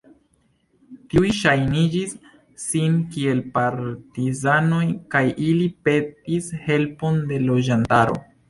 Tiuj 1.11 1.33
ŝajnigis 1.39 2.15
sin 2.63 2.97
kiel 3.13 3.43
partizanoj 3.59 4.83
kaj 5.15 5.25
ili 5.51 5.71
petis 5.91 6.53
helpon 6.67 7.25
de 7.33 7.43
loĝantaro. 7.49 8.23